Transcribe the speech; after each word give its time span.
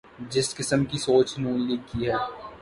جس 0.31 0.47
قسم 0.55 0.85
کی 0.85 0.97
سوچ 0.97 1.27
ن 1.39 1.43
لیگ 1.67 1.81
کی 1.91 2.01
ہے۔ 2.07 2.15